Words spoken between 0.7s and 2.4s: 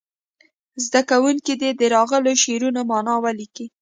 زده کوونکي دې د راغلو